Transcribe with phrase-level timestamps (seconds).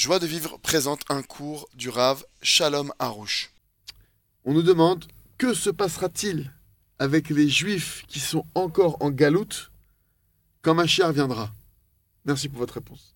[0.00, 3.50] Joie de vivre présente un cours du Rave Shalom Harouche.
[4.46, 5.04] On nous demande
[5.36, 6.50] que se passera-t-il
[6.98, 9.70] avec les Juifs qui sont encore en galoute
[10.62, 11.52] quand Machiar viendra?
[12.24, 13.14] Merci pour votre réponse.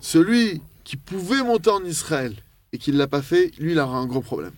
[0.00, 2.34] Celui qui pouvait monter en Israël
[2.72, 4.52] et qui ne l'a pas fait, lui, il aura un gros problème.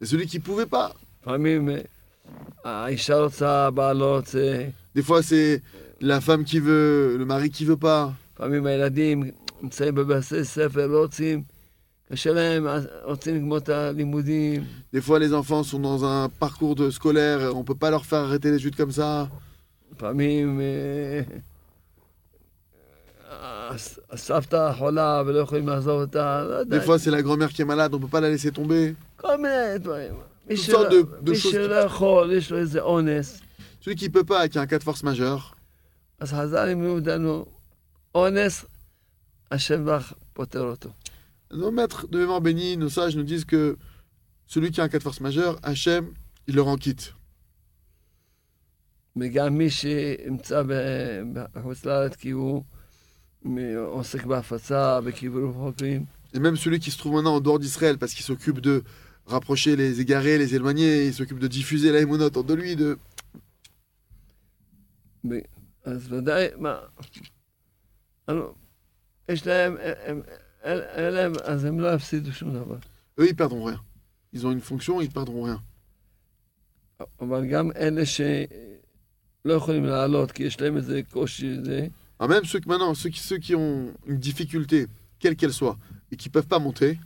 [0.00, 0.94] Mais celui qui ne pouvait pas.
[4.94, 5.62] Des fois, c'est
[6.00, 8.14] la femme qui veut, le mari qui ne veut pas.
[14.92, 18.04] Des fois, les enfants sont dans un parcours de scolaire, on ne peut pas leur
[18.04, 19.28] faire arrêter les études comme ça.
[19.91, 21.21] לפעמים אה,
[23.69, 27.61] הס- הסבתא חולה ולא יכולים לעזוב אותה, לא יודע, Des fois c'est la grand-mère qui
[27.61, 28.93] est malade, on ne peut pas la laisser tomber.
[29.17, 30.13] כל מיני דברים.
[30.49, 31.51] מי Toutes שלא- sortes de- de מי choses.
[31.51, 33.41] שלא יכול, יש לו איזה אונס,
[33.81, 35.53] Celui qui ne peut pas, qui a un cas de force majeure,
[36.19, 37.45] אז חז"ל לימדו אותנו,
[38.15, 38.65] אונס,
[39.51, 40.89] השם ברך פותר אותו.
[41.53, 43.77] nos maîtres de mémoire béni, nos sages nous disent que
[44.47, 46.05] celui qui a un cas de force majeure, Hachem,
[46.47, 47.13] il le rend quitte.
[49.19, 52.63] וגם מי שנמצא ב- בחוץ לארץ כי הוא
[53.45, 57.97] מ- עוסק בהפצה, בקיבול חוקרים, Et même celui qui se trouve maintenant en dehors d'Israël
[57.97, 58.83] parce qu'il s'occupe de
[59.25, 62.97] rapprocher les égarés, les éloignés, il s'occupe de diffuser la émonote autour de lui, de...
[65.83, 66.79] אז ודאי, מה,
[68.27, 68.55] הלו,
[69.29, 70.21] יש להם, הם-
[70.63, 72.77] אין אין להם, אז הם לא יפסידו שום דבר.
[73.19, 73.81] eux, ils perdront rien.
[74.33, 75.59] Ils ont une fonction, ils perdront rien.
[77.21, 78.25] אבל גם אלה שלא
[82.18, 84.86] Ah, même ceux maintenant, ceux qui, ceux qui ont une difficulté,
[85.18, 85.78] quelle qu'elle soit,
[86.12, 86.98] et qui ne peuvent pas monter,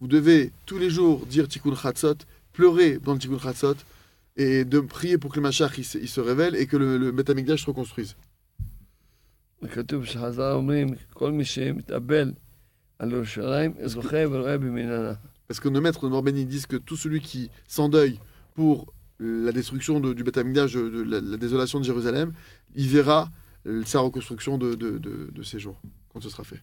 [0.00, 2.14] vous devez tous les jours dire Tikkun Chatzot,
[2.52, 3.74] pleurer dans le Tikkun
[4.36, 8.16] et de prier pour que le Machach se, révèle et que le, le se reconstruise.
[15.48, 18.18] Parce que nos maîtres de Norbenin disent que tout celui qui s'endeuille
[18.54, 22.32] pour la destruction du Beth de, de la, désolation de Jérusalem,
[22.74, 23.30] il verra
[23.66, 25.80] euh, sa reconstruction de, de, ces jours,
[26.12, 26.60] quand ce sera fait.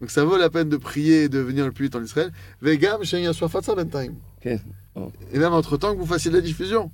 [0.00, 2.30] Donc ça vaut la peine de prier et de venir le plus vite en Israël.
[5.32, 6.90] Et même entre-temps que vous fassiez de la diffusion.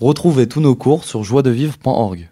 [0.00, 2.28] Retrouvez tous nos cours sur joiedevivre.org.